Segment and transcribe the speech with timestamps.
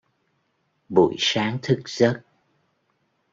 [0.89, 2.21] Buổi sáng thức giấc